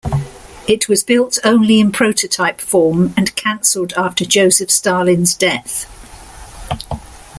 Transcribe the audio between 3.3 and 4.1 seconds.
cancelled